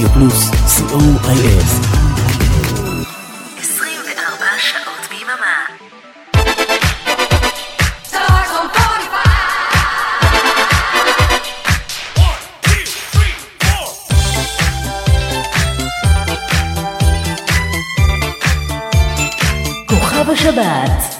רדיו 0.00 0.12
פלוס, 0.12 0.50
co.il. 0.50 1.64
24 3.58 4.46
שעות 4.58 5.08
ביממה. 5.10 5.66
כוכב 19.86 20.30
השבת 20.30 21.19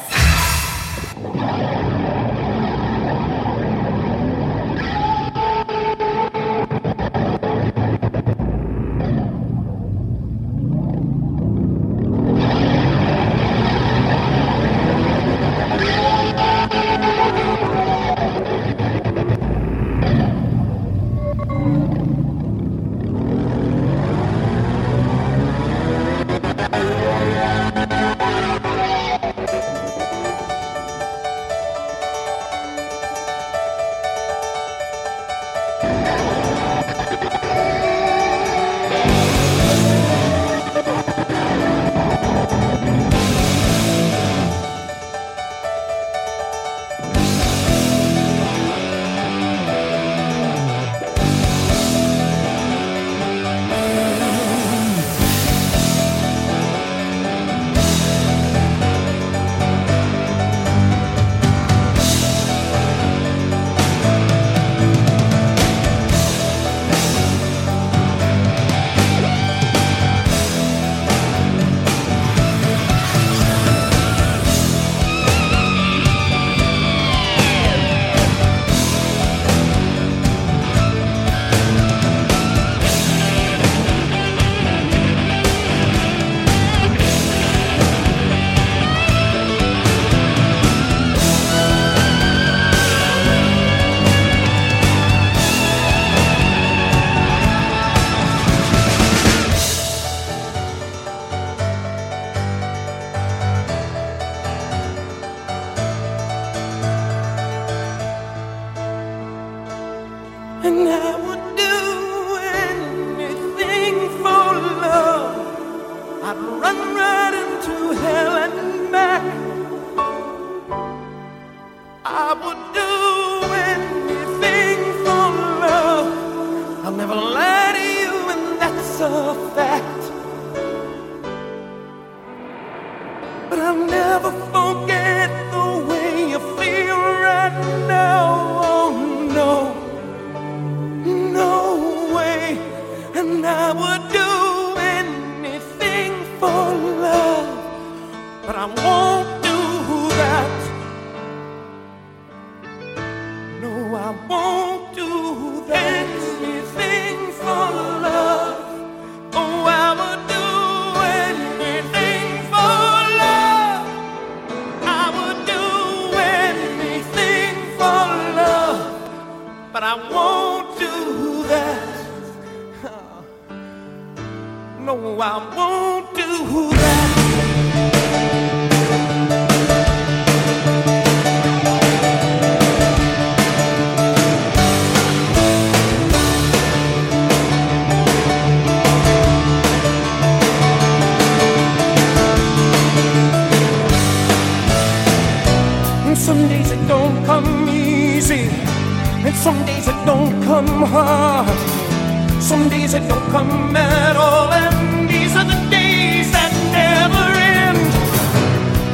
Some 202.61 202.69
days 202.69 202.93
that 202.93 203.09
don't 203.09 203.31
come 203.31 203.75
at 203.75 204.17
all, 204.17 204.53
and 204.53 205.09
these 205.09 205.35
are 205.35 205.49
the 205.49 205.57
days 205.71 206.31
that 206.31 206.53
never 206.77 207.25
end. 207.41 207.89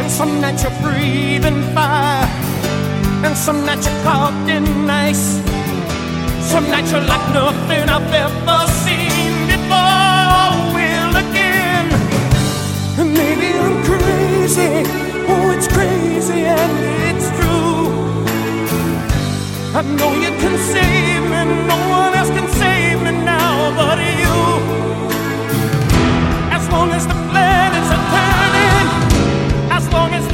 And 0.00 0.08
some 0.08 0.40
nights 0.40 0.62
you're 0.62 0.78
breathing 0.80 1.60
fire, 1.74 2.30
and 3.26 3.36
some 3.36 3.66
nights 3.66 3.88
you're 3.88 4.02
caught 4.04 4.38
in 4.48 4.88
ice. 4.88 5.42
Some 6.46 6.70
nights 6.70 6.92
you're 6.92 7.02
like 7.02 7.26
nothing 7.34 7.90
I've 7.90 8.14
ever 8.14 8.60
seen 8.86 9.34
before, 9.50 10.54
will 10.70 11.14
again. 11.26 11.90
And 13.02 13.08
maybe 13.18 13.48
I'm 13.58 13.82
crazy, 13.82 14.86
oh, 15.26 15.50
it's 15.50 15.66
crazy 15.66 16.46
and 16.46 16.74
it's 17.10 17.28
true. 17.34 17.90
I 19.74 19.82
know 19.98 20.14
you 20.14 20.30
can 20.38 20.54
save 20.70 21.22
me, 21.32 21.66
no 21.66 21.85
long 26.76 26.92
as 26.92 27.06
the 27.06 27.14
planets 27.30 27.90
are 27.96 28.04
turning, 28.12 28.88
as 29.72 29.90
long 29.94 30.12
as 30.12 30.25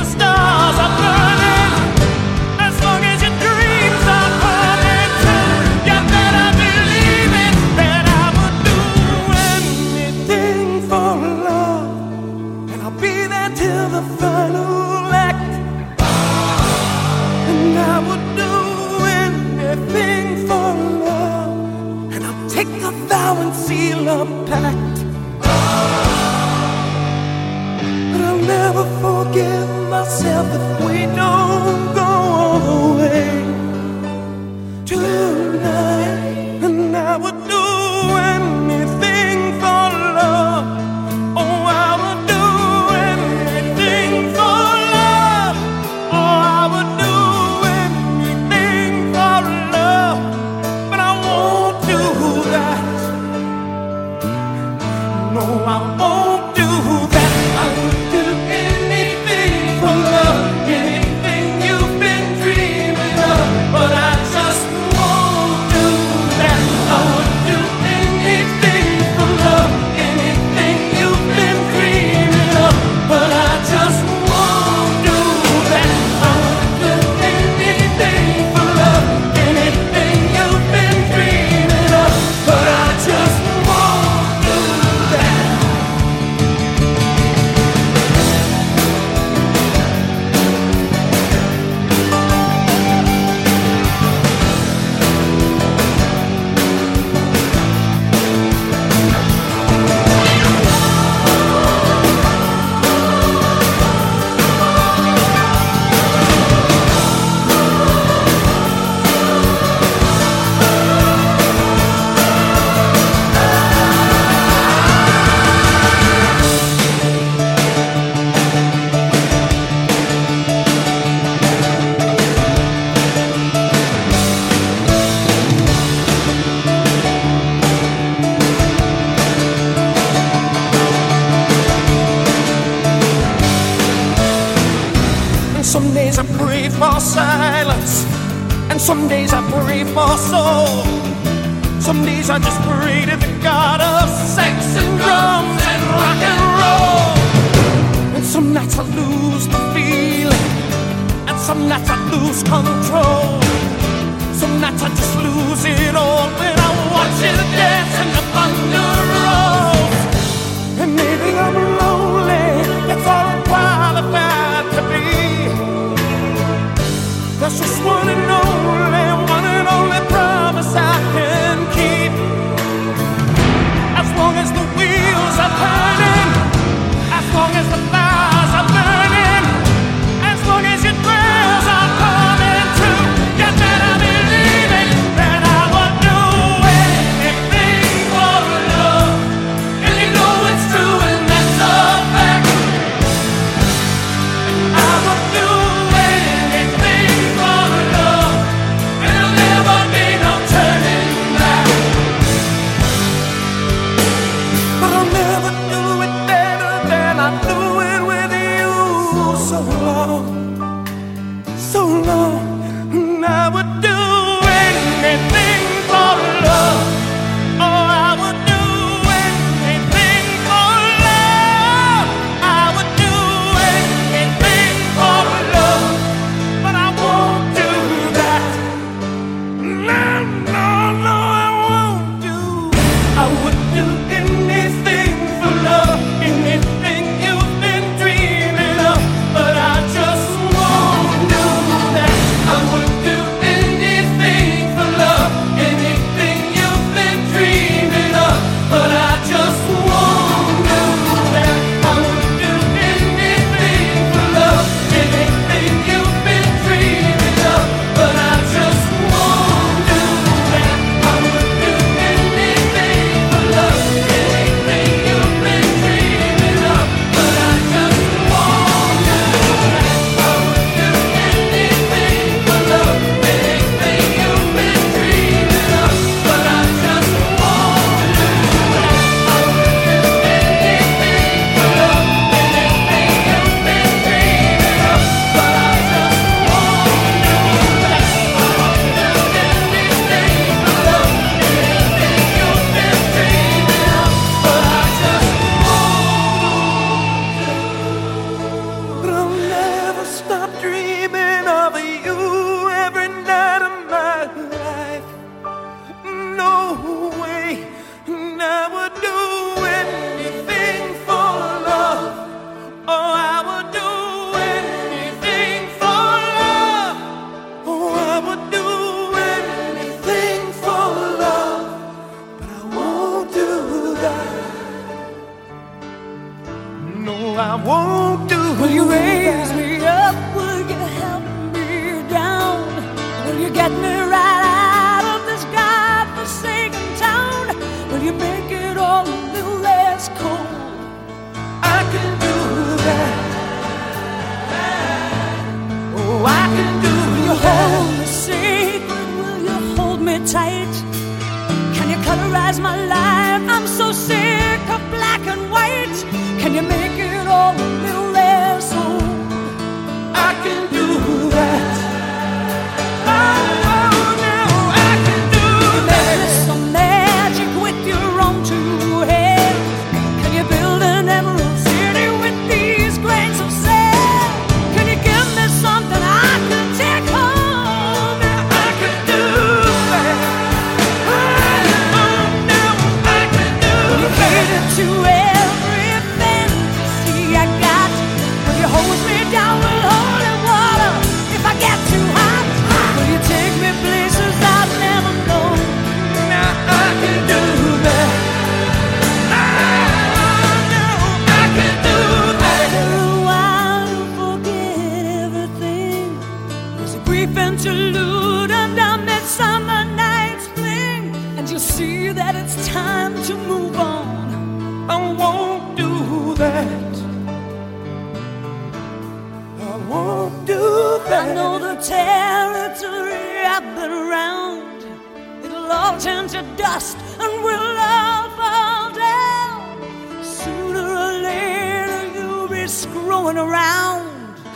all 425.73 425.99
turn 425.99 426.29
to 426.29 426.43
dust 426.57 426.97
and 427.19 427.33
we'll 427.45 427.77
all 427.95 428.29
fall 428.39 428.93
down. 428.95 430.23
Sooner 430.23 430.87
or 431.05 431.13
later, 431.29 432.03
you'll 432.15 432.49
be 432.49 432.67
screwing 432.67 433.39
around. 433.39 434.07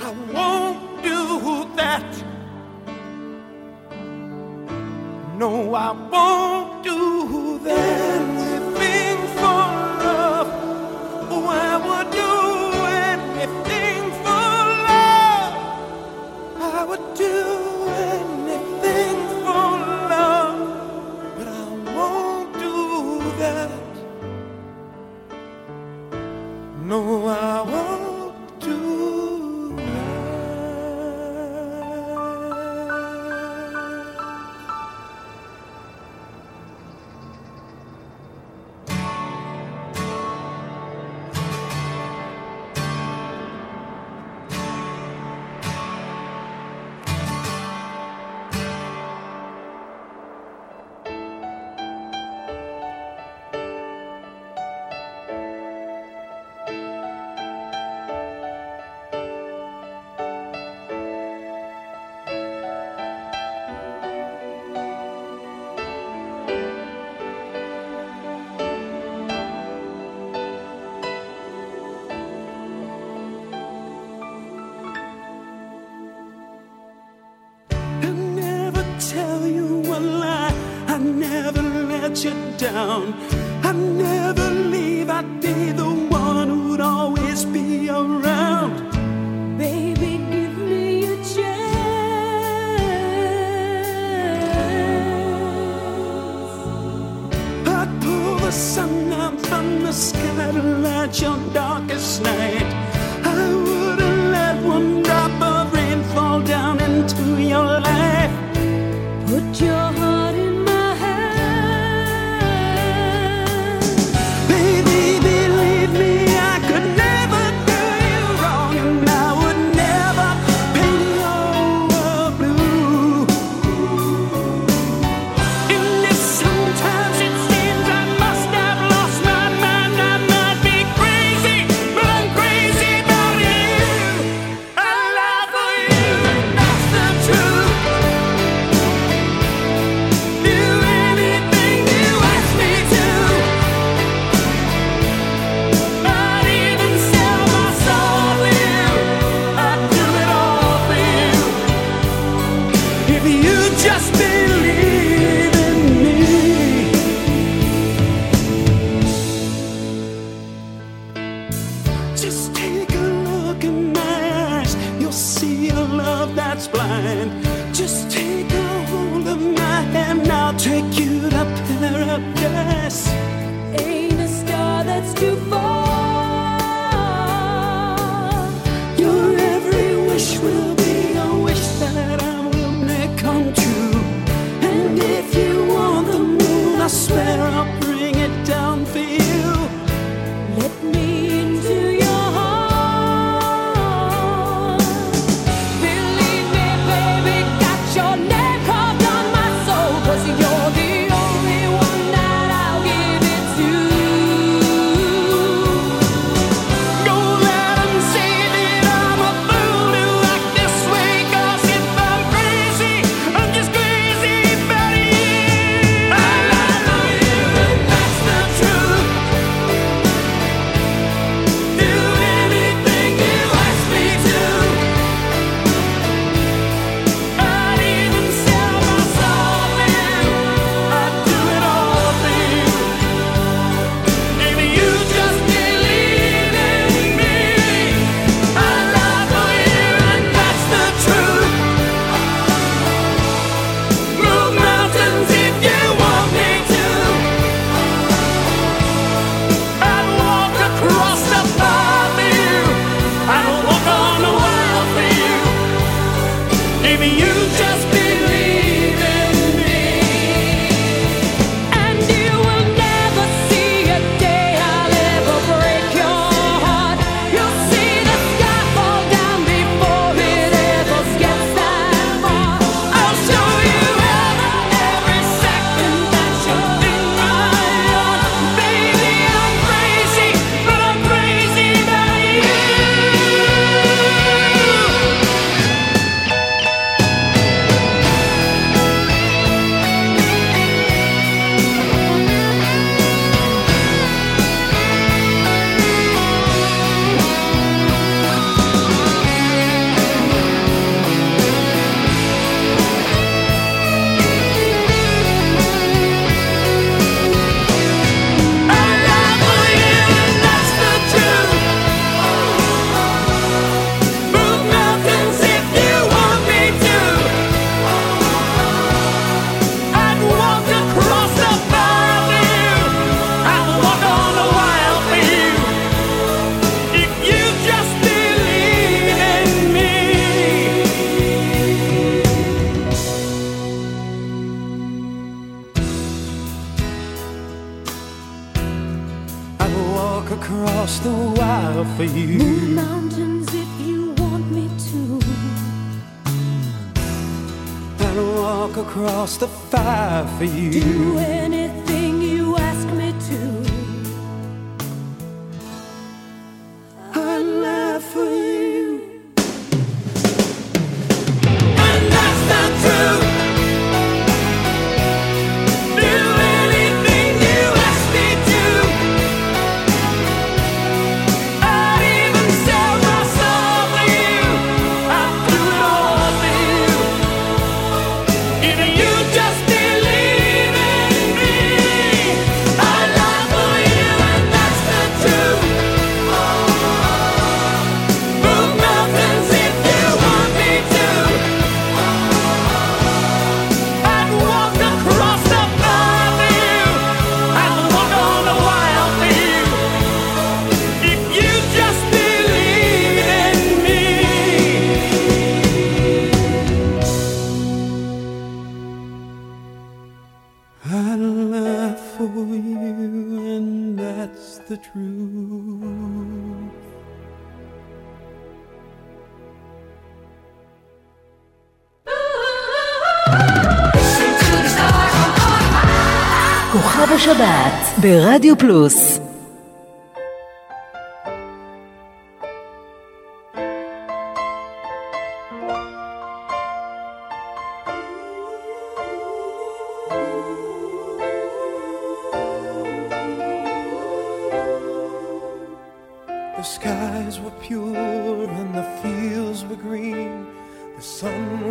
I 0.07 0.11
won't 0.33 1.03
do 1.03 1.67
that. 1.77 2.11
No, 5.39 5.75
I 5.75 5.93
won't 6.13 6.83
do 6.85 7.59
that. 7.65 8.36
No, 26.97 27.29
I 27.29 27.76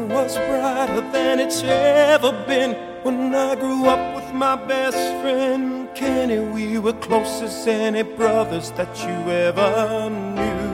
was 0.09 0.35
brighter 0.35 1.01
than 1.11 1.39
it's 1.39 1.63
ever 1.63 2.31
been. 2.45 2.73
When 3.03 3.33
I 3.33 3.55
grew 3.55 3.85
up 3.85 4.15
with 4.15 4.33
my 4.33 4.55
best 4.55 4.97
friend 5.21 5.84
Kenny, 5.95 6.39
we 6.39 6.77
were 6.77 6.91
close 6.91 7.41
as 7.41 7.65
any 7.67 8.03
brothers 8.03 8.69
that 8.71 8.93
you 8.99 9.31
ever 9.31 10.09
knew. 10.09 10.65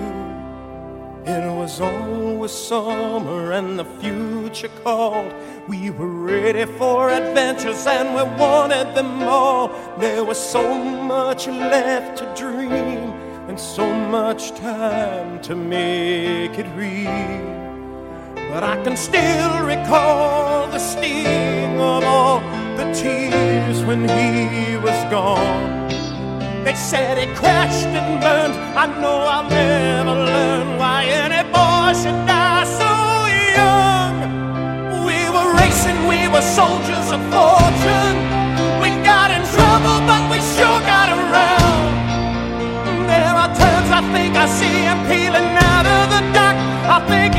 It 1.31 1.55
was 1.55 1.79
always 1.79 2.51
summer 2.51 3.51
and 3.51 3.77
the 3.77 3.85
future 3.85 4.71
called. 4.83 5.31
We 5.67 5.91
were 5.91 6.07
ready 6.07 6.65
for 6.65 7.11
adventures 7.11 7.85
and 7.85 8.15
we 8.15 8.23
wanted 8.41 8.95
them 8.95 9.21
all. 9.21 9.67
There 9.99 10.23
was 10.23 10.39
so 10.39 10.73
much 10.83 11.45
left 11.45 12.17
to 12.17 12.25
dream 12.35 13.13
and 13.47 13.59
so 13.59 13.85
much 13.93 14.49
time 14.55 15.39
to 15.43 15.55
make 15.55 16.57
it 16.57 16.65
real. 16.75 17.51
But 18.49 18.63
I 18.63 18.83
can 18.83 18.97
still 18.97 19.63
recall 19.63 20.67
the 20.71 20.79
sting 20.79 21.79
of 21.79 22.03
all 22.03 22.70
the 22.81 22.93
tears 22.93 23.83
when 23.85 24.01
he 24.09 24.75
was 24.77 24.99
gone. 25.11 25.87
They 26.65 26.73
said 26.73 27.17
he 27.17 27.27
crashed 27.35 27.93
and 27.99 28.19
burned. 28.21 28.55
I 28.75 28.85
know 29.01 29.19
I'll 29.35 29.49
never 29.49 30.15
learn 30.31 30.77
why 30.79 31.05
any 31.05 31.43
boy 31.55 31.89
should 32.01 32.21
die 32.25 32.65
so 32.81 32.93
young. 33.59 34.15
We 35.07 35.19
were 35.33 35.49
racing, 35.61 35.99
we 36.11 36.27
were 36.33 36.45
soldiers 36.59 37.07
of 37.15 37.21
fortune. 37.33 38.17
We 38.81 38.89
got 39.11 39.29
in 39.37 39.43
trouble, 39.55 39.97
but 40.09 40.23
we 40.31 40.39
sure 40.53 40.81
got 40.93 41.09
around. 41.19 41.85
There 43.11 43.35
are 43.41 43.51
times 43.61 43.89
I 43.99 44.01
think 44.13 44.33
I 44.43 44.47
see 44.59 44.77
him 44.89 44.99
peeling 45.09 45.53
out 45.73 45.85
of 45.97 46.03
the 46.13 46.21
dock. 46.33 46.55
I 46.95 46.99
think 47.11 47.30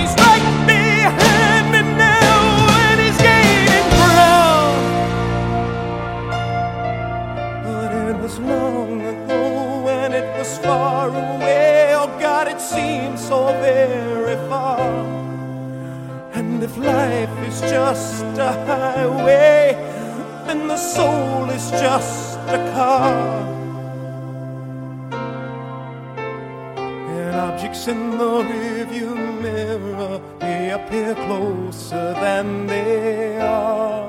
so 13.33 13.47
very 13.65 14.37
far. 14.51 14.81
And 16.39 16.63
if 16.63 16.75
life 16.77 17.37
is 17.49 17.59
just 17.77 18.33
a 18.51 18.53
highway, 18.69 19.73
then 20.47 20.61
the 20.73 20.81
soul 20.95 21.45
is 21.59 21.67
just 21.87 22.37
a 22.57 22.61
car. 22.75 23.15
And 27.15 27.35
objects 27.49 27.85
in 27.93 28.03
the 28.21 28.35
rearview 28.51 29.15
mirror 29.45 30.15
may 30.41 30.63
appear 30.79 31.15
closer 31.27 32.09
than 32.25 32.47
they 32.67 33.39
are. 33.39 34.05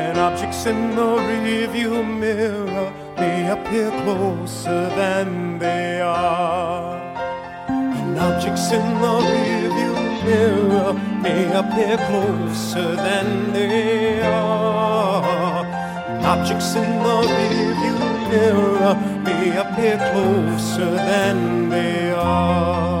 And 0.00 0.16
objects 0.28 0.64
in 0.72 0.80
the 0.98 1.10
rearview 1.28 1.92
mirror 2.22 2.88
may 3.20 3.40
appear 3.56 3.90
closer 4.04 4.82
than 5.00 5.58
they 5.58 6.00
are. 6.00 6.99
Objects 8.20 8.70
in 8.72 8.86
the 9.00 9.14
rearview 9.30 9.94
mirror 10.24 10.92
may 11.22 11.42
appear 11.60 11.96
closer 12.08 12.94
than 12.96 13.52
they 13.54 14.20
are. 14.22 15.64
Objects 16.32 16.74
in 16.74 16.90
the 17.02 17.16
rearview 17.32 17.98
mirror 18.30 18.94
may 19.24 19.56
appear 19.56 19.96
closer 20.12 20.90
than 21.10 21.70
they 21.70 22.12
are. 22.12 22.99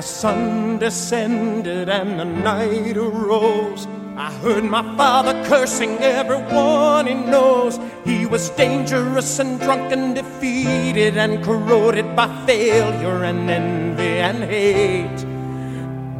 The 0.00 0.06
sun 0.06 0.78
descended 0.78 1.90
and 1.90 2.18
the 2.18 2.24
night 2.24 2.96
arose, 2.96 3.86
I 4.16 4.32
heard 4.40 4.64
my 4.64 4.82
father 4.96 5.34
cursing 5.44 5.98
everyone 5.98 7.06
he 7.06 7.12
knows. 7.12 7.78
He 8.06 8.24
was 8.24 8.48
dangerous 8.48 9.38
and 9.40 9.60
drunk 9.60 9.92
and 9.92 10.14
defeated 10.14 11.18
and 11.18 11.44
corroded 11.44 12.16
by 12.16 12.28
failure 12.46 13.24
and 13.24 13.50
envy 13.50 14.20
and 14.28 14.42
hate. 14.42 15.29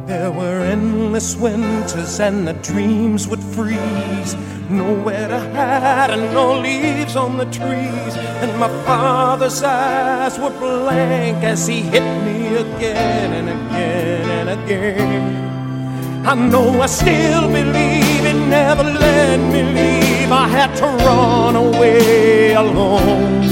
There 0.07 0.31
were 0.31 0.61
endless 0.61 1.35
winters 1.35 2.19
and 2.19 2.47
the 2.47 2.53
dreams 2.53 3.27
would 3.27 3.43
freeze. 3.43 4.35
Nowhere 4.69 5.27
to 5.27 5.39
hide 5.39 6.09
and 6.09 6.33
no 6.33 6.59
leaves 6.59 7.15
on 7.15 7.37
the 7.37 7.45
trees. 7.45 8.15
And 8.41 8.59
my 8.59 8.67
father's 8.85 9.61
eyes 9.61 10.39
were 10.39 10.49
blank 10.49 11.43
as 11.43 11.67
he 11.67 11.81
hit 11.81 12.03
me 12.25 12.55
again 12.55 13.33
and 13.33 13.49
again 13.49 14.29
and 14.29 14.49
again. 14.49 16.25
I 16.25 16.35
know 16.35 16.81
I 16.81 16.87
still 16.87 17.47
believe 17.47 18.25
it 18.25 18.39
never 18.47 18.83
let 18.83 19.39
me 19.39 19.63
leave. 19.63 20.31
I 20.31 20.47
had 20.47 20.75
to 20.77 20.85
run 21.05 21.55
away 21.55 22.53
alone. 22.53 23.43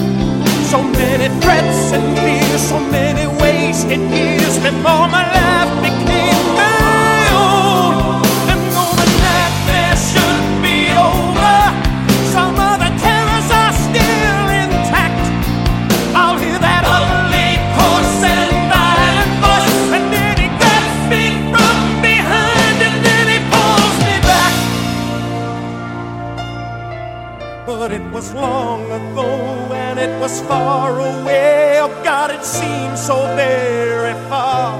So 0.65 0.81
many 0.83 1.27
threats 1.41 1.93
and 1.93 2.17
fears, 2.19 2.61
so 2.69 2.79
many 2.79 3.27
wasted 3.41 3.99
years 3.99 4.57
before 4.59 5.07
my 5.07 5.25
life 5.33 5.68
was 28.11 28.33
long 28.33 28.85
ago, 28.85 29.29
and 29.73 29.99
it 29.99 30.19
was 30.19 30.41
far 30.41 30.99
away. 30.99 31.79
Oh 31.79 31.89
God, 32.03 32.31
it 32.31 32.43
seems 32.43 32.99
so 33.05 33.15
very 33.35 34.13
far. 34.29 34.77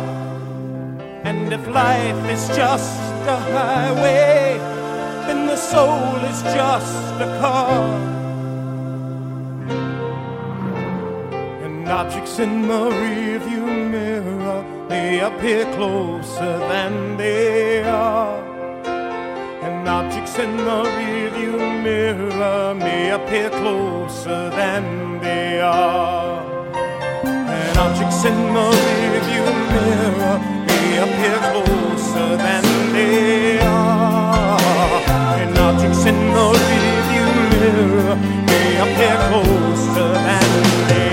And 1.23 1.53
if 1.53 1.67
life 1.67 2.25
is 2.29 2.47
just 2.55 2.99
a 3.27 3.37
highway, 3.37 4.57
then 5.27 5.45
the 5.47 5.55
soul 5.55 6.15
is 6.31 6.41
just 6.41 7.21
a 7.21 7.29
car. 7.39 7.83
And 11.63 11.87
objects 11.87 12.39
in 12.39 12.67
the 12.67 12.89
rearview 12.89 13.91
mirror, 13.91 14.65
they 14.89 15.19
appear 15.19 15.65
closer 15.75 16.57
than 16.71 17.17
they 17.17 17.83
are. 17.83 18.48
Objects 19.89 20.37
in 20.37 20.55
the 20.55 20.83
rearview 20.83 21.83
mirror 21.83 22.75
may 22.75 23.09
appear 23.09 23.49
closer 23.49 24.51
than 24.51 25.19
they 25.19 25.59
are. 25.61 26.45
And 27.25 27.77
objects 27.77 28.23
in 28.23 28.37
the 28.53 28.67
rearview 28.85 29.45
mirror 29.73 30.37
may 30.67 30.97
appear 31.05 31.37
closer 31.49 32.37
than 32.37 32.63
they 32.93 33.59
are. 33.61 35.01
And 35.41 35.57
objects 35.57 36.05
in 36.05 36.19
the 36.37 36.47
rearview 36.63 37.27
mirror 37.59 38.15
may 38.45 38.69
appear 38.85 39.17
closer 39.27 40.13
than 40.27 40.87
they 40.87 41.03
are. 41.03 41.08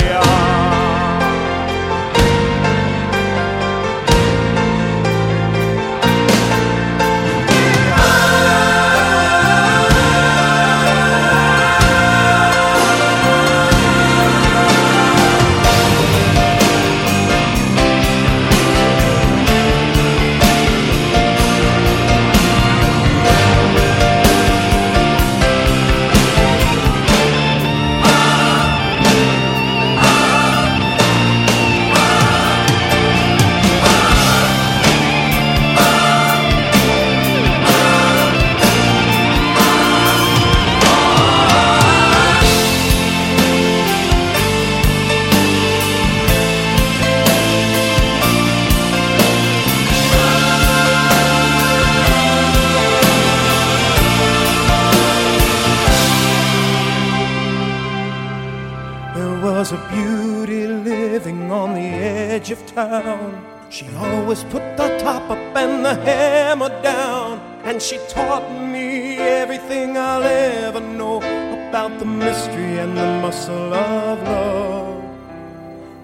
Town. 62.77 63.33
She 63.71 63.87
always 63.97 64.45
put 64.45 64.65
the 64.77 64.89
top 64.99 65.31
up 65.31 65.57
and 65.57 65.83
the 65.85 65.95
hammer 65.95 66.69
down. 66.83 67.41
And 67.65 67.81
she 67.81 67.97
taught 68.09 68.49
me 68.75 69.17
everything 69.17 69.97
I'll 69.97 70.23
ever 70.23 70.81
know 70.81 71.17
about 71.17 71.99
the 71.99 72.05
mystery 72.05 72.79
and 72.83 72.95
the 72.97 73.09
muscle 73.23 73.73
of 73.73 74.23
love. 74.23 75.05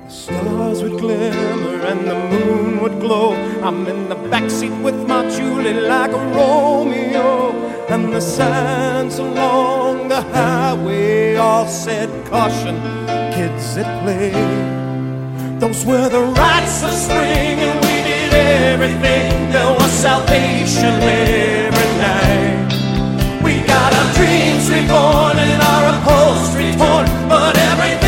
The 0.06 0.10
stars 0.10 0.82
would 0.82 0.98
glimmer 0.98 1.76
and 1.90 2.00
the 2.10 2.18
moon 2.32 2.80
would 2.80 2.98
glow. 3.00 3.34
I'm 3.68 3.86
in 3.86 4.08
the 4.08 4.20
backseat 4.32 4.76
with 4.82 4.98
my 5.06 5.28
Julie 5.28 5.80
like 5.94 6.12
a 6.12 6.22
Romeo. 6.38 7.52
And 7.94 8.12
the 8.14 8.20
signs 8.20 9.18
along 9.18 10.08
the 10.08 10.22
highway 10.22 11.36
all 11.36 11.66
said 11.66 12.08
caution, 12.26 12.76
kids 13.34 13.76
at 13.76 13.90
play. 14.02 14.81
Those 15.62 15.84
were 15.86 16.08
the 16.08 16.18
rites 16.22 16.82
of 16.82 16.90
spring, 16.90 17.60
and 17.60 17.78
we 17.84 18.02
did 18.02 18.34
everything. 18.34 19.52
There 19.52 19.72
was 19.72 19.92
salvation 19.92 20.92
every 21.00 21.90
night. 22.02 23.44
We 23.44 23.64
got 23.64 23.94
our 23.94 24.12
dreams 24.14 24.68
reborn 24.68 25.38
and 25.38 25.62
our 25.62 25.94
upholstery 25.94 26.72
torn, 26.72 27.06
but 27.28 27.56
everything 27.56 28.01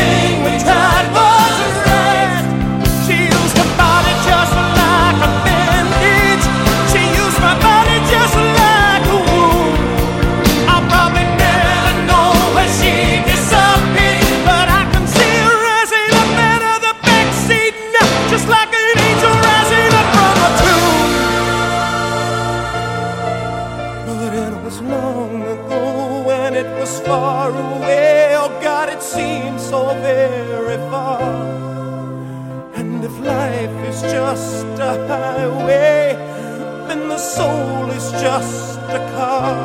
soul 37.35 37.89
is 37.89 38.11
just 38.23 38.79
a 38.99 39.01
car. 39.13 39.55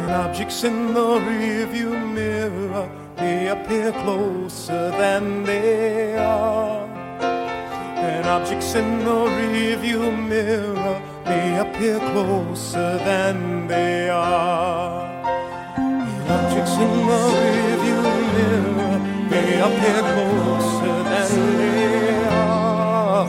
And 0.00 0.12
objects 0.24 0.64
in 0.64 0.94
the 0.94 1.10
rearview 1.28 1.90
mirror 2.14 2.86
may 3.18 3.48
appear 3.48 3.92
closer 4.02 4.84
than 5.02 5.44
they 5.44 6.16
are. 6.16 6.86
And 8.08 8.26
objects 8.36 8.74
in 8.74 8.88
the 9.08 9.20
rearview 9.38 10.00
mirror 10.30 10.96
may 11.26 11.58
appear 11.64 11.98
closer 12.12 12.90
than 13.10 13.66
they 13.66 14.08
are. 14.08 15.04
And 15.76 16.28
objects 16.38 16.76
in 16.84 16.92
the 17.10 17.22
rearview 17.42 17.79
may 19.60 19.66
appear 19.66 20.00
closer 20.00 20.96
than 21.04 21.30
they 21.58 22.24
are. 22.24 23.26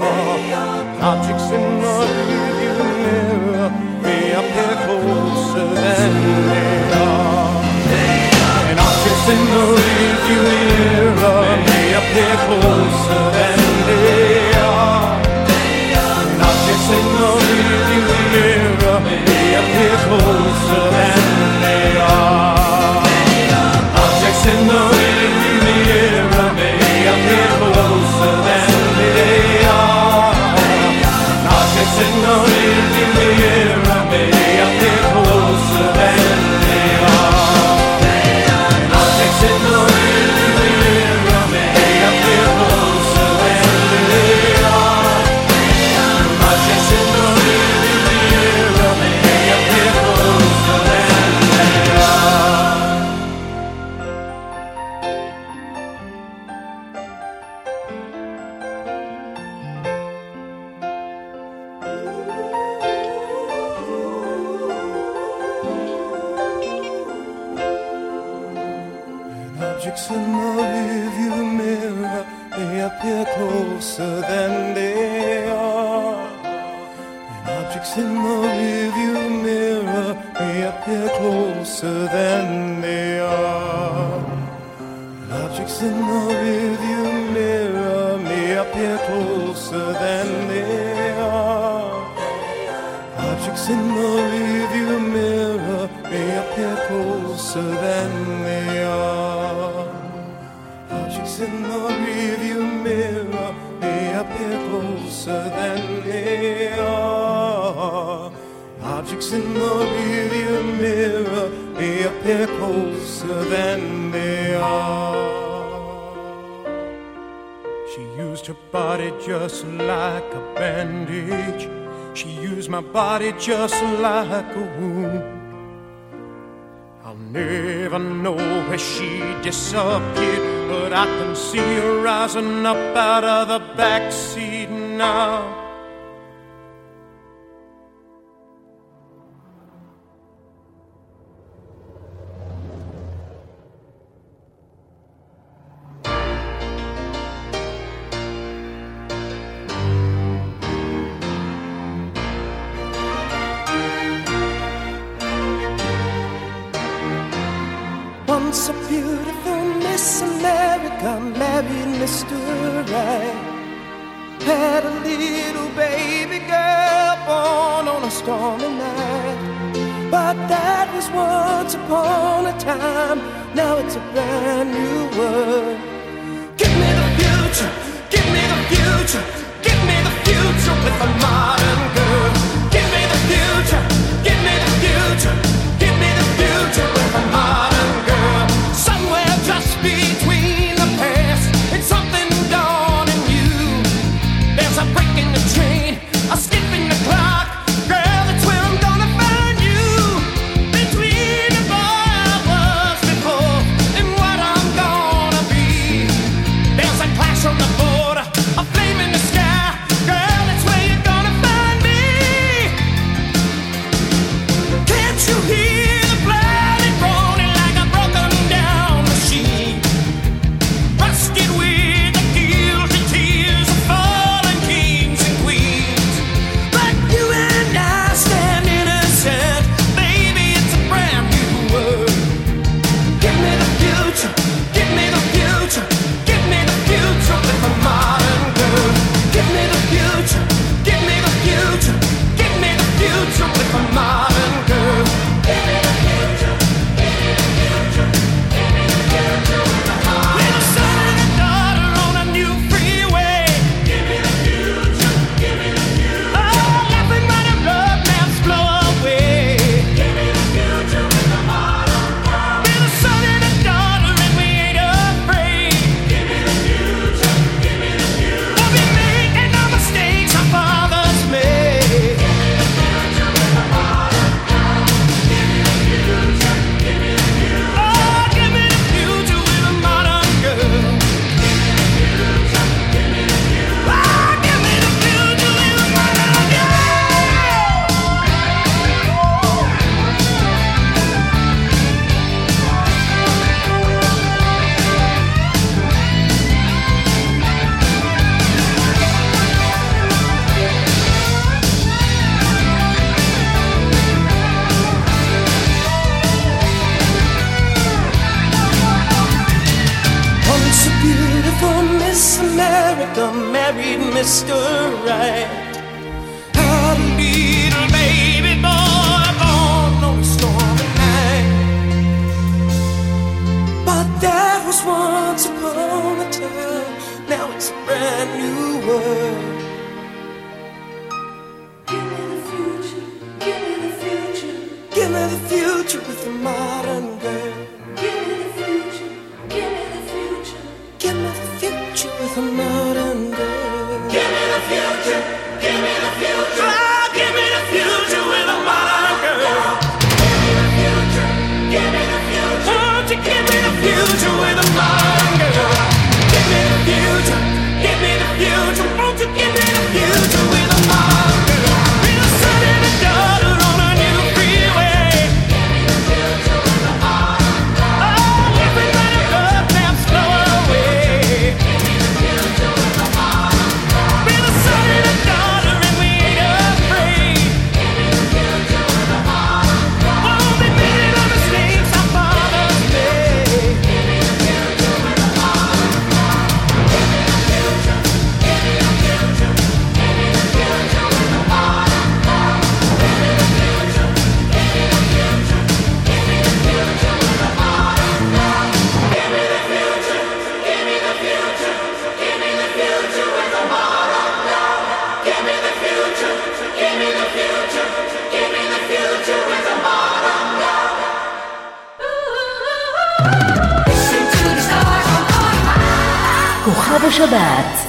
Objects 1.01 1.49
in 1.51 1.65
the 1.81 1.93
rearview 2.07 2.77
mirror 2.95 3.69
may 4.01 4.25
appear 4.39 4.75
closer 4.85 5.67
than 5.75 6.11
they 6.47 6.71
are. 6.93 7.51
And 8.69 8.77
objects 8.79 9.27
in 9.33 9.41
the 9.53 9.63
rearview 9.75 10.41
mirror 10.47 11.43
may 11.67 11.87
appear 11.99 12.35
closer 12.47 12.90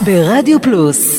ברדיו 0.04 0.60
פלוס 0.62 1.11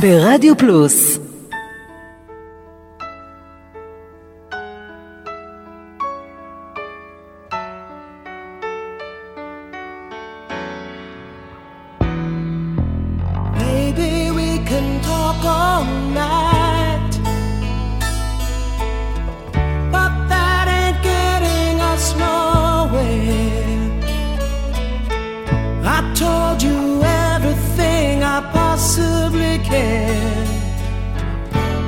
ברדיו 0.00 0.56
פלוס 0.56 1.05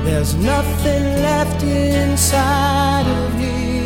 There's 0.03 0.33
nothing 0.35 1.03
left 1.21 1.63
inside 1.63 3.05
of 3.07 3.39
here. 3.39 3.78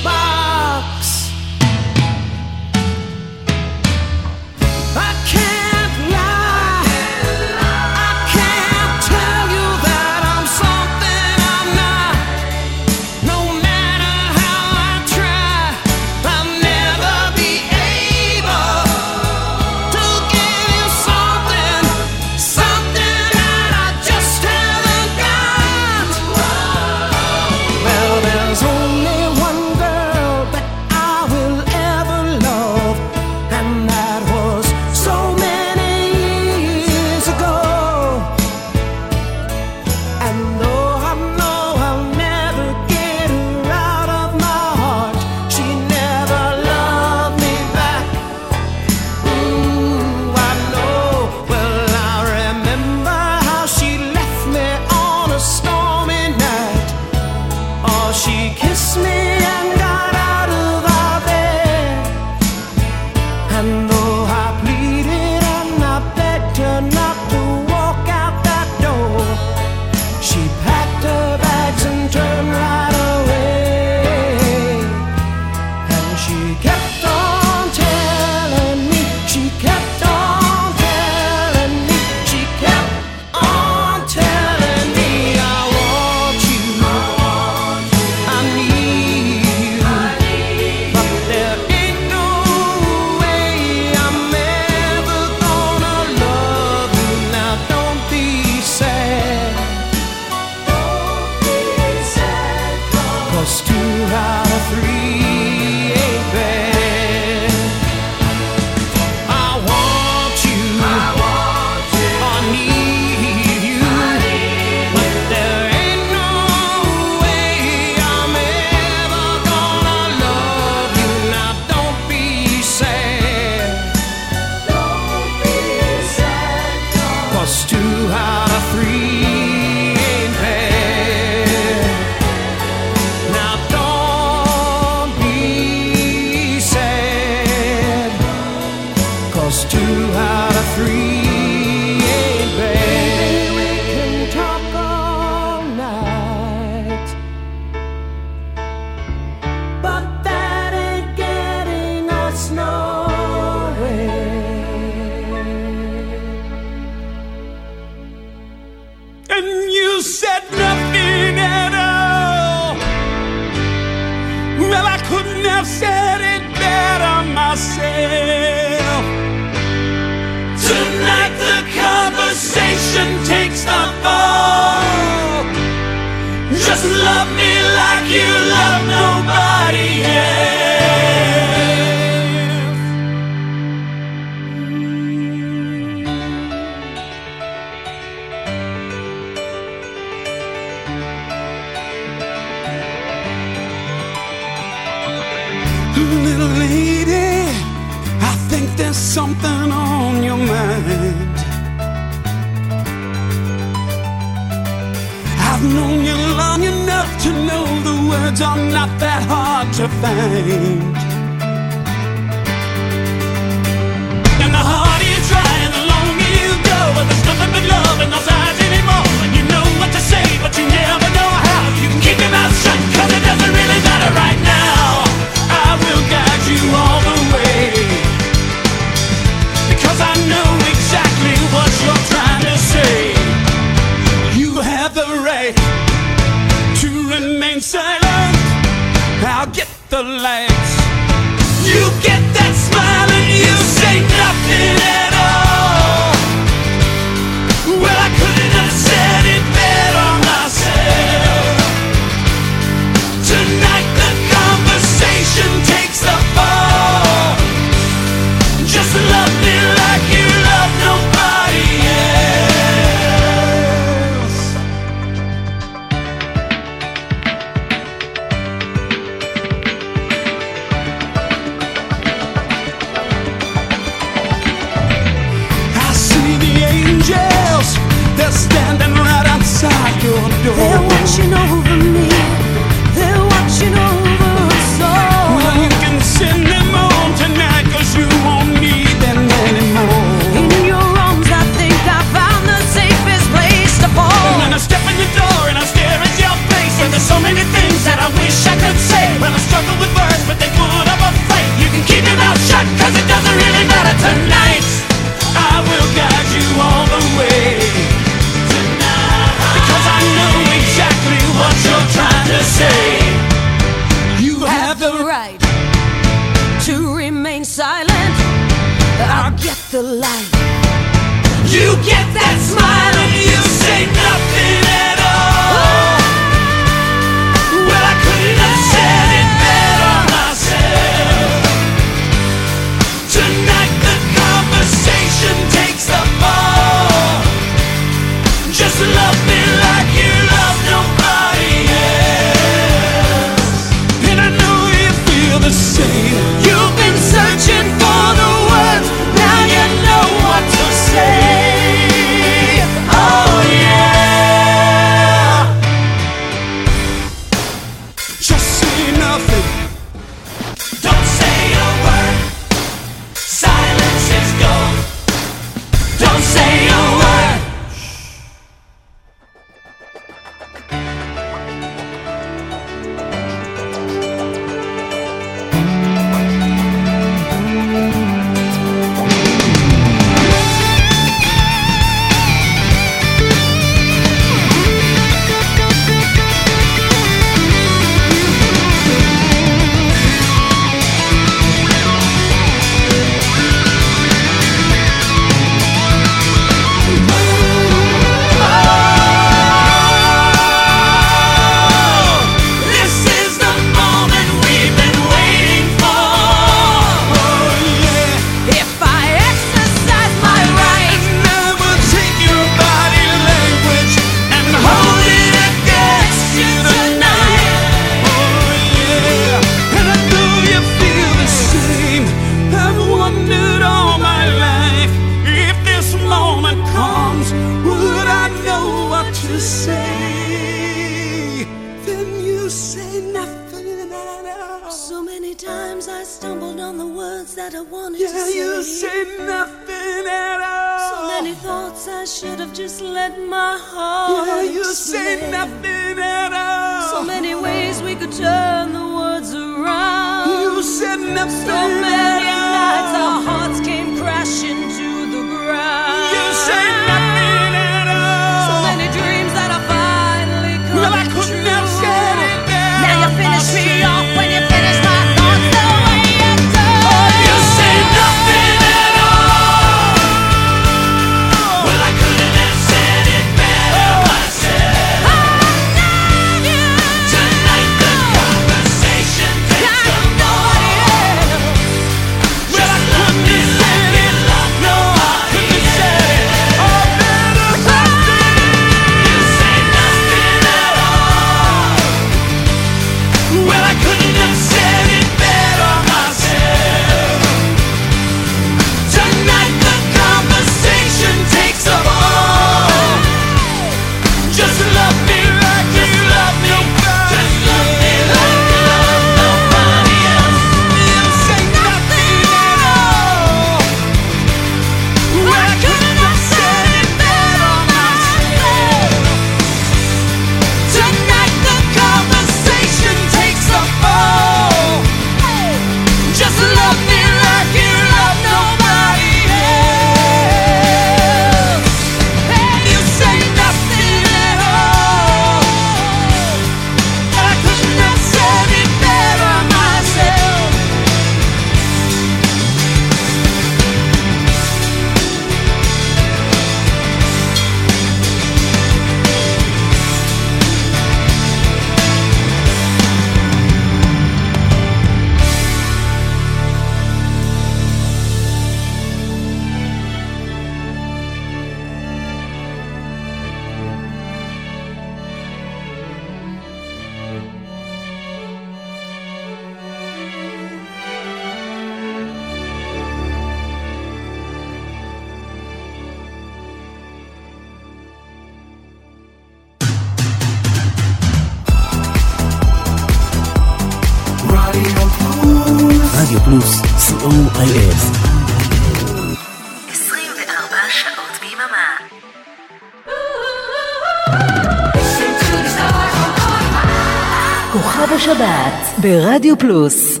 ברדיו 598.86 599.38
פלוס 599.38 600.00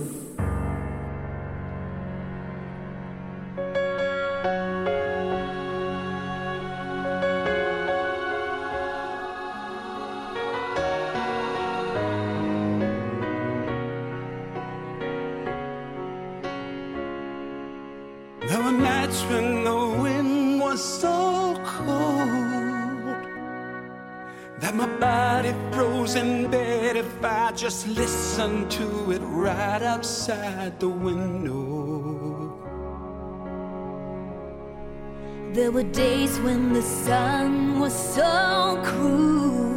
were 35.76 35.82
days 35.92 36.40
when 36.40 36.72
the 36.72 36.80
sun 36.80 37.78
was 37.78 37.92
so 37.92 38.80
cruel 38.82 39.74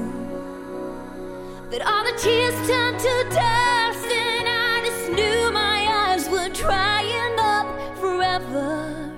that 1.70 1.82
all 1.86 2.06
the 2.06 2.18
tears 2.18 2.56
turned 2.66 2.98
to 2.98 3.16
dust, 3.26 4.06
and 4.06 4.48
I 4.48 4.82
just 4.86 5.12
knew 5.12 5.52
my 5.52 5.80
eyes 6.04 6.30
were 6.30 6.48
drying 6.54 7.38
up 7.38 7.68
forever. 7.98 9.12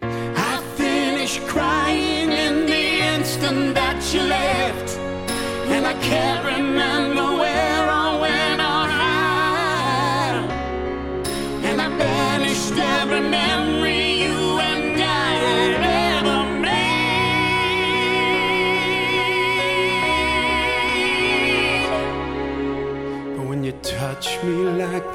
I 0.00 0.62
finished 0.78 1.42
crying 1.42 2.30
in 2.30 2.64
the 2.64 2.84
instant 3.14 3.74
that 3.74 3.98
you 4.14 4.22
left, 4.22 4.96
and 5.68 5.86
I 5.86 5.92
carried. 6.00 6.51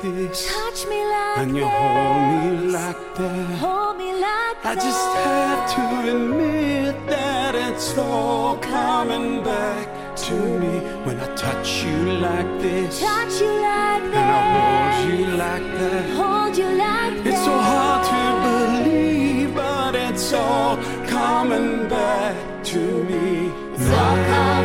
this. 0.01 0.47
Touch 0.53 0.85
me 0.87 1.03
like 1.05 1.37
and 1.39 1.55
you 1.55 1.63
this. 1.63 1.73
hold 1.73 2.53
me 2.63 2.71
like 2.71 3.15
that. 3.15 3.57
Hold 3.59 3.97
me 3.97 4.13
like 4.13 4.65
I 4.65 4.75
that. 4.75 4.83
just 4.87 5.07
have 5.25 5.63
to 5.75 5.83
admit 6.15 7.07
that 7.07 7.55
it's 7.55 7.97
all 7.97 8.57
coming 8.57 9.43
back 9.43 10.15
to 10.27 10.33
me 10.33 10.79
when 11.05 11.19
I 11.19 11.27
touch 11.35 11.83
you 11.83 11.97
like 12.27 12.51
this. 12.61 12.99
Touch 12.99 13.39
you 13.41 13.51
like 13.61 14.03
and 14.03 14.13
that. 14.13 14.23
And 14.23 14.31
I 14.31 14.97
hold 14.97 15.19
you 15.19 15.25
like 15.43 15.67
that. 15.79 16.09
Hold 16.21 16.57
you 16.57 16.69
like 16.85 17.13
it's 17.13 17.23
that. 17.23 17.33
It's 17.33 17.45
so 17.45 17.57
hard 17.71 18.01
to 18.11 18.21
believe, 18.47 19.55
but 19.55 19.95
it's 19.95 20.33
all 20.33 20.77
coming 21.07 21.87
back 21.87 22.63
to 22.65 22.79
me. 23.03 23.51
It's 23.73 23.89
all 23.91 24.17
coming 24.33 24.56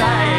light. 0.00 0.29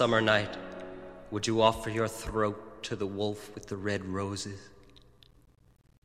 summer 0.00 0.22
night, 0.22 0.56
would 1.30 1.46
you 1.46 1.60
offer 1.60 1.90
your 1.90 2.08
throat 2.08 2.82
to 2.82 2.96
the 2.96 3.06
wolf 3.06 3.54
with 3.54 3.66
the 3.66 3.76
red 3.76 4.02
roses? 4.02 4.58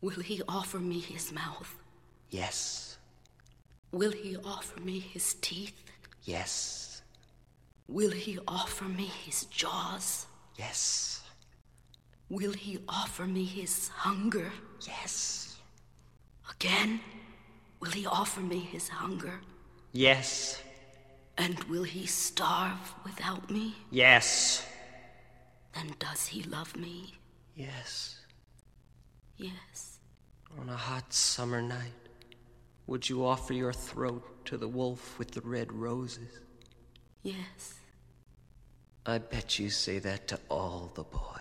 Will 0.01 0.19
he 0.19 0.41
offer 0.49 0.79
me 0.79 0.99
his 0.99 1.31
mouth? 1.31 1.73
Yes. 2.29 2.97
Will 3.93 4.11
he 4.11 4.35
offer 4.43 4.81
me 4.81 4.99
his 4.99 5.35
teeth? 5.35 5.81
Yes. 6.25 7.03
Will 7.87 8.11
he 8.11 8.37
offer 8.49 8.83
me 8.83 9.05
his 9.05 9.45
jaws? 9.45 10.25
Yes. 10.57 11.21
Will 12.29 12.51
he 12.51 12.79
offer 12.89 13.23
me 13.23 13.45
his 13.45 13.87
hunger? 13.87 14.51
Yes. 14.85 15.55
Again? 16.51 16.99
Will 17.79 17.91
he 17.91 18.05
offer 18.05 18.41
me 18.41 18.59
his 18.59 18.89
hunger? 18.89 19.39
Yes. 19.93 20.61
And 21.37 21.61
will 21.65 21.83
he 21.83 22.05
starve 22.05 22.93
without 23.03 23.49
me? 23.49 23.75
Yes. 23.91 24.65
Then 25.73 25.93
does 25.99 26.27
he 26.27 26.43
love 26.43 26.75
me? 26.77 27.13
Yes. 27.55 28.19
Yes. 29.37 29.99
On 30.59 30.69
a 30.69 30.77
hot 30.77 31.13
summer 31.13 31.61
night, 31.61 31.91
would 32.87 33.09
you 33.09 33.25
offer 33.25 33.53
your 33.53 33.73
throat 33.73 34.45
to 34.45 34.57
the 34.57 34.67
wolf 34.67 35.19
with 35.19 35.31
the 35.31 35.41
red 35.41 35.73
roses? 35.73 36.39
Yes. 37.23 37.73
I 39.05 39.17
bet 39.17 39.59
you 39.59 39.69
say 39.69 39.99
that 39.99 40.27
to 40.29 40.39
all 40.49 40.91
the 40.95 41.03
boys. 41.03 41.35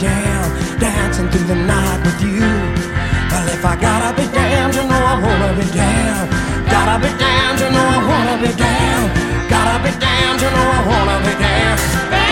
down, 0.00 0.48
dancing 0.80 1.28
through 1.28 1.44
the 1.44 1.54
night 1.54 2.00
with 2.04 2.20
you. 2.22 2.40
Well, 3.30 3.46
if 3.48 3.64
I 3.64 3.76
gotta 3.76 4.16
be 4.16 4.26
damned, 4.32 4.74
you 4.74 4.82
know 4.82 4.96
I 4.96 5.20
wanna 5.20 5.52
be 5.60 5.66
damned. 5.76 6.30
Gotta 6.72 6.96
be 7.04 7.12
damned, 7.20 7.60
you 7.60 7.70
know 7.70 7.84
I 7.84 8.00
wanna 8.08 8.36
be 8.40 8.52
damned. 8.56 9.10
Gotta 9.50 9.76
be 9.84 9.92
damned, 10.00 10.40
you 10.40 10.50
know 10.56 10.68
I 10.78 10.80
wanna 10.88 11.18
be 11.26 11.34
damned. 11.36 12.29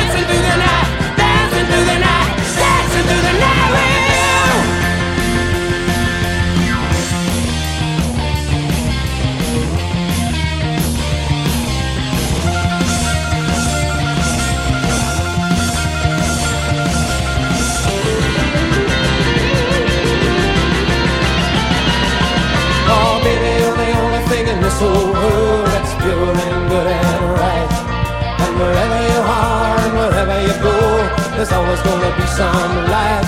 There's 31.38 31.52
always 31.52 31.80
gonna 31.82 32.10
be 32.16 32.26
some 32.26 32.74
light. 32.90 33.22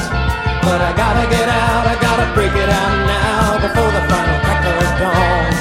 But 0.66 0.82
I 0.82 0.90
gotta 0.96 1.30
get 1.30 1.48
out, 1.48 1.86
I 1.86 1.94
gotta 2.02 2.26
break 2.34 2.50
it 2.50 2.68
out 2.68 3.06
now 3.06 3.60
before 3.62 3.86
the 3.86 4.02
final 4.10 4.38
crack 4.42 4.66
of 4.66 4.82
dawn. 4.98 5.52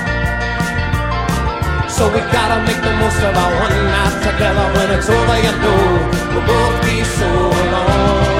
So 1.88 2.10
we 2.10 2.22
gotta 2.34 2.66
make 2.66 2.82
the 2.82 2.90
most 2.98 3.22
of 3.22 3.38
our 3.38 3.54
one 3.54 3.78
night 3.94 4.18
together. 4.26 4.66
When 4.74 4.90
it's 4.98 5.08
over, 5.08 5.38
you 5.46 5.54
know 5.62 6.10
we'll 6.34 6.42
both 6.50 6.82
be 6.82 7.04
so 7.04 7.30
alone. 7.30 8.39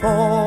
for. 0.00 0.39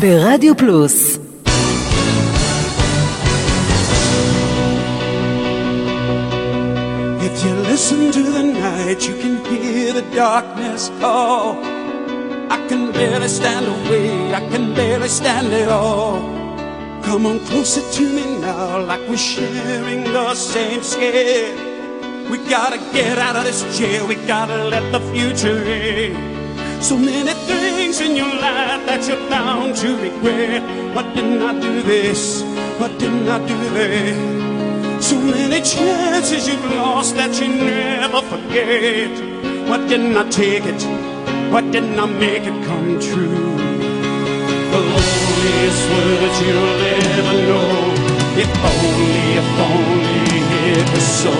ברדיו 0.00 0.54
פלוס 0.56 1.18
If 7.26 7.34
you 7.44 7.52
listen 7.70 8.00
to 8.16 8.22
the 8.36 8.44
night, 8.64 9.00
you 9.08 9.14
can 9.22 9.34
hear 9.50 9.92
the 9.98 10.06
darkness 10.24 10.82
call. 11.00 11.46
I 12.54 12.58
can 12.68 12.82
barely 12.98 13.30
stand 13.38 13.66
away, 13.76 14.10
I 14.40 14.42
can 14.52 14.64
barely 14.78 15.10
stand 15.20 15.48
it 15.62 15.68
all. 15.68 16.16
Come 17.06 17.22
on 17.30 17.38
closer 17.48 17.84
to 17.96 18.04
me 18.16 18.24
now, 18.48 18.78
like 18.90 19.02
we're 19.08 19.26
sharing 19.34 20.02
the 20.16 20.28
same 20.34 20.82
scare. 20.92 21.52
We 22.30 22.36
gotta 22.56 22.78
get 22.96 23.16
out 23.26 23.36
of 23.40 23.44
this 23.48 23.60
jail, 23.78 24.02
we 24.10 24.16
gotta 24.34 24.58
let 24.74 24.84
the 24.94 25.02
future 25.12 25.60
in. 25.78 26.12
So 26.88 26.94
many 26.96 27.34
things 27.46 27.59
in 27.98 28.14
your 28.14 28.28
life 28.28 28.86
that 28.86 29.02
you're 29.08 29.28
bound 29.28 29.74
to 29.74 29.88
regret. 29.96 30.62
Why 30.94 31.02
didn't 31.12 31.42
I 31.42 31.58
do 31.58 31.82
this? 31.82 32.42
Why 32.78 32.86
didn't 32.98 33.26
I 33.26 33.38
do 33.44 33.56
that? 33.74 35.02
So 35.02 35.16
many 35.18 35.60
chances 35.60 36.46
you've 36.46 36.64
lost 36.70 37.16
that 37.16 37.34
you 37.40 37.48
never 37.48 38.22
forget. 38.22 39.10
Why 39.68 39.78
didn't 39.88 40.16
I 40.16 40.28
take 40.30 40.66
it? 40.66 40.82
Why 41.50 41.62
didn't 41.62 41.98
I 41.98 42.06
make 42.06 42.44
it 42.44 42.58
come 42.64 43.00
true? 43.00 43.58
The 44.70 44.80
loneliest 44.94 45.82
words 45.90 46.36
you'll 46.46 46.82
ever 46.94 47.36
know. 47.50 47.70
If 48.38 48.52
only, 48.70 49.14
if 49.40 49.50
only 49.66 50.38
it 50.78 50.86
was 50.94 51.08
so. 51.22 51.34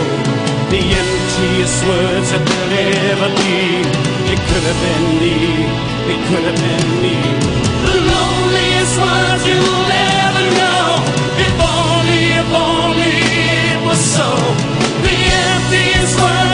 The 0.73 0.83
emptiest 1.01 1.79
words 1.87 2.29
that 2.33 2.43
there'll 2.49 3.23
ever 3.23 3.31
be. 3.39 4.10
It 4.33 4.39
could 4.49 4.65
have 4.71 4.81
been 4.87 5.07
me. 5.19 5.37
It 6.13 6.21
could 6.29 6.45
have 6.49 6.61
been 6.67 6.89
me. 7.03 7.17
The 7.89 7.99
loneliest 8.13 8.95
words 9.03 9.43
you'll 9.51 9.91
ever 10.23 10.45
know. 10.61 10.87
If 11.47 11.57
only, 11.59 12.23
if 12.39 12.51
only 12.71 13.17
it 13.75 13.79
was 13.87 13.99
so. 13.99 14.31
The 15.07 15.17
emptiest 15.51 16.15
words 16.23 16.50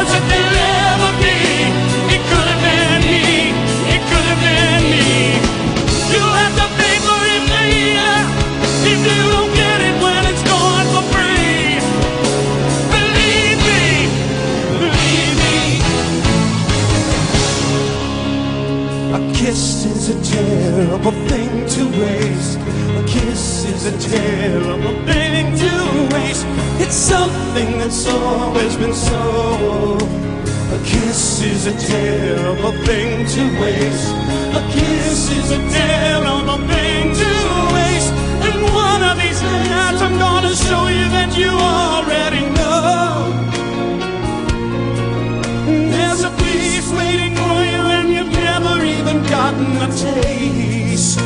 kiss 19.47 19.85
is 19.85 20.09
a 20.09 20.18
terrible 20.35 21.12
thing 21.31 21.52
to 21.74 21.82
waste. 22.02 22.59
A 23.01 23.05
kiss 23.06 23.64
is 23.74 23.86
a 23.86 23.97
terrible 24.10 24.97
thing 25.06 25.56
to 25.62 25.73
waste. 26.14 26.44
It's 26.82 26.97
something 26.97 27.78
that's 27.78 28.09
always 28.09 28.74
been 28.77 28.93
so. 28.93 29.98
A 30.77 30.78
kiss 30.85 31.43
is 31.43 31.66
a 31.66 31.77
terrible 31.78 32.73
thing 32.86 33.24
to 33.35 33.43
waste. 33.62 34.10
A 34.60 34.62
kiss 34.74 35.31
is 35.31 35.48
a 35.52 35.62
terrible 35.78 36.60
thing 36.73 37.14
to 37.23 37.32
waste. 37.77 38.12
And 38.47 38.59
one 38.74 39.02
of 39.10 39.16
these 39.23 39.40
nights 39.70 40.02
I'm 40.02 40.18
gonna 40.18 40.56
show 40.56 40.89
you 40.89 41.06
that 41.16 41.31
you 41.39 41.51
already 41.51 42.45
a 49.59 49.89
taste. 49.89 51.19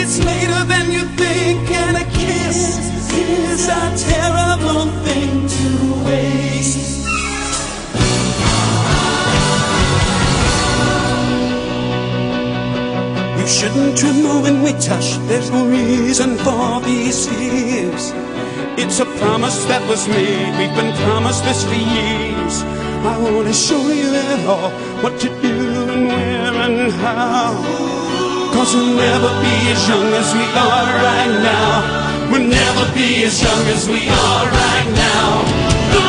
It's 0.00 0.18
later 0.24 0.64
than 0.64 0.90
you 0.90 1.04
think 1.16 1.70
and 1.70 1.96
a 1.96 2.04
kiss 2.10 2.90
is 3.12 3.68
a 3.68 4.10
terrible 4.10 4.86
thing 5.04 5.46
to 5.46 5.68
waste. 6.04 7.06
You 13.38 13.46
shouldn't 13.46 13.96
tremble 13.98 14.42
when 14.42 14.62
we 14.62 14.72
touch. 14.72 15.18
There's 15.28 15.50
no 15.50 15.66
reason 15.66 16.36
for 16.38 16.80
these 16.80 17.28
fears. 17.28 18.12
It's 18.82 18.98
a 19.00 19.06
promise 19.20 19.64
that 19.66 19.86
was 19.88 20.08
made. 20.08 20.50
We've 20.58 20.74
been 20.74 20.94
promised 21.04 21.44
this 21.44 21.64
for 21.64 21.74
years. 21.74 22.62
I 23.02 23.16
want 23.18 23.46
to 23.46 23.52
show 23.52 23.88
you 23.88 24.08
it 24.12 24.46
all. 24.46 24.70
What 25.02 25.18
to 25.20 25.28
do 25.40 25.59
how. 26.98 27.54
Cause 28.52 28.74
we'll 28.74 28.96
never 28.96 29.30
be 29.40 29.54
as 29.72 29.88
young 29.88 30.12
as 30.12 30.34
we 30.34 30.44
are 30.44 30.90
right 31.06 31.34
now. 31.42 32.30
We'll 32.30 32.48
never 32.48 32.84
be 32.94 33.24
as 33.24 33.42
young 33.42 33.66
as 33.74 33.88
we 33.88 34.08
are 34.08 34.44
right 34.46 34.88
now. 34.94 35.44
The 35.94 36.02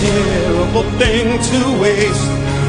terrible 0.00 0.84
thing 0.98 1.26
to 1.50 1.60
waste. 1.80 2.28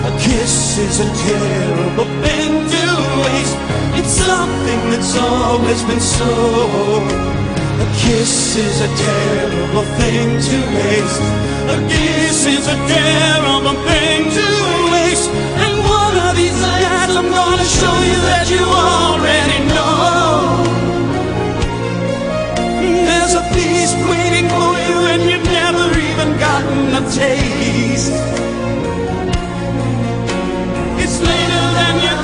A 0.10 0.12
kiss 0.20 0.78
is 0.78 1.00
a 1.00 1.10
terrible 1.28 2.10
thing 2.24 2.52
to 2.76 2.86
waste. 3.24 3.58
It's 4.00 4.14
something 4.28 4.80
that's 4.92 5.16
always 5.18 5.82
been 5.84 6.00
so. 6.00 6.32
A 7.84 7.88
kiss 8.04 8.58
is 8.58 8.78
a 8.82 8.92
terrible 9.08 9.86
thing 10.00 10.28
to 10.48 10.58
waste. 10.76 11.22
A 11.76 11.78
kiss 11.94 12.46
is 12.58 12.66
a 12.68 12.78
terrible 12.96 13.78
thing 13.88 14.20
to 14.38 14.48
waste. 14.92 15.30
And 15.64 15.74
one 16.00 16.16
of 16.28 16.36
these 16.36 16.58
nights 16.62 17.16
I'm 17.16 17.30
gonna 17.32 17.70
show 17.80 17.98
you 18.12 18.20
that 18.32 18.46
you 18.56 18.64
already 18.64 19.60
know. 19.72 19.92
There's 23.08 23.34
a 23.42 23.44
feast 23.54 23.98
waiting 24.12 24.48
for 24.50 24.72
you 24.86 24.98
and 25.12 25.22
you've 25.30 25.46
never 25.46 25.71
even 26.12 26.38
gotten 26.40 26.96
a 26.96 27.02
taste. 27.10 28.12
It's 31.04 31.18
later 31.22 31.64
than 31.78 31.94
you 32.06 32.21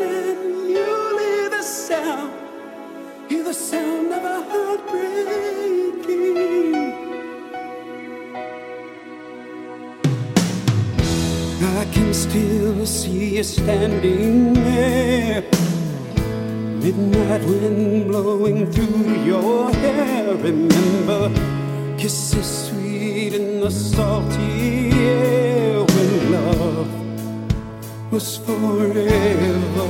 and 0.00 0.68
hear 0.68 1.50
the 1.50 1.62
sound, 1.62 2.32
hear 3.28 3.44
the 3.44 3.54
sound 3.54 4.12
of 4.12 4.24
a 4.24 4.40
heart 4.50 4.86
breaking. 4.88 6.74
I 11.78 11.84
can 11.92 12.12
still 12.14 12.86
see 12.86 13.36
you 13.36 13.44
standing 13.44 14.54
there. 14.54 15.42
Midnight 16.82 17.42
wind 17.44 18.08
blowing 18.08 18.70
through 18.72 19.24
your 19.24 19.72
hair. 19.72 20.34
Remember 20.36 21.30
kisses 21.98 22.68
sweet 22.68 23.34
in 23.34 23.60
the 23.60 23.70
salty 23.70 24.90
air 24.92 25.35
was 28.16 28.38
forever. 28.38 29.88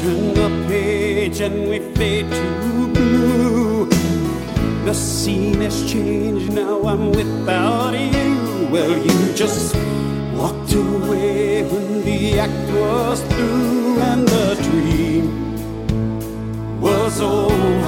Turn 0.00 0.22
the 0.40 0.48
page 0.66 1.40
and 1.42 1.68
we 1.68 1.78
fade 1.96 2.30
to 2.30 2.86
blue. 2.94 3.86
The 4.86 4.94
scene 4.94 5.60
has 5.60 5.76
changed, 5.92 6.54
now 6.54 6.86
I'm 6.86 7.12
without 7.12 7.92
you. 7.92 8.66
Well, 8.72 8.96
you 9.08 9.34
just 9.34 9.76
walked 10.38 10.72
away 10.72 11.64
when 11.70 12.02
the 12.02 12.40
act 12.40 12.64
was 12.72 13.20
through 13.32 14.00
and 14.10 14.26
the 14.26 14.48
dream 14.66 15.26
was 16.80 17.20
over. 17.20 17.83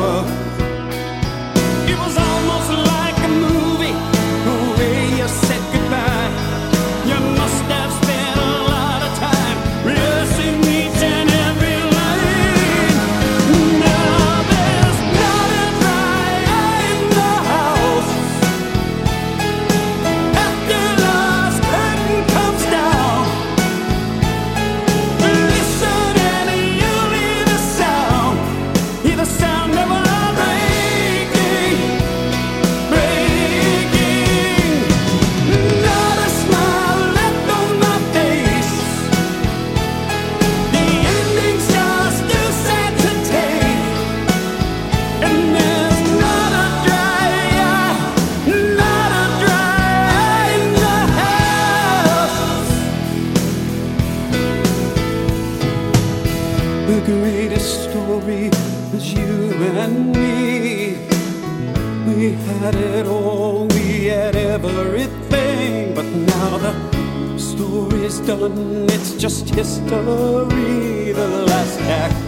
Had 62.66 62.74
it 62.74 63.06
all, 63.06 63.68
we 63.68 64.06
had 64.06 64.34
everything. 64.34 65.94
But 65.94 66.06
now 66.34 66.58
the 66.58 67.38
story's 67.38 68.18
done, 68.20 68.86
it's 68.90 69.12
just 69.14 69.54
history. 69.54 71.12
The 71.12 71.28
last 71.50 71.80
act 72.02 72.26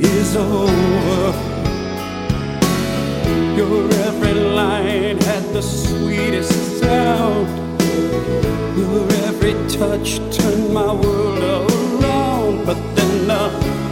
is 0.00 0.36
over. 0.36 1.26
Your 3.58 3.84
every 4.08 4.34
line 4.60 5.18
had 5.30 5.44
the 5.52 5.62
sweetest 5.62 6.80
sound. 6.80 7.46
Your 8.78 9.04
every 9.28 9.54
touch 9.68 10.08
turned 10.36 10.72
my 10.72 10.90
world 11.02 11.42
around. 11.52 12.64
But 12.64 12.80
then 12.96 13.14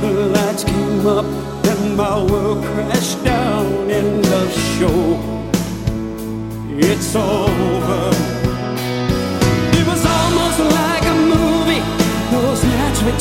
the 0.03 0.13
lights 0.35 0.65
came 0.65 1.07
up 1.07 1.27
and 1.71 1.95
my 1.95 2.25
world 2.25 2.65
crashed 2.65 3.23
down. 3.23 3.43
Of 4.43 4.53
show. 4.77 5.19
It's 6.89 7.15
over. 7.15 8.03
It 9.79 9.85
was 9.87 10.03
almost 10.05 10.59
like 10.79 11.05
a 11.15 11.17
movie. 11.35 11.83
Those 12.33 12.65
nights 12.65 13.03
we 13.03 13.13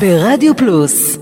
ברדיו 0.00 0.56
פלוס 0.56 1.17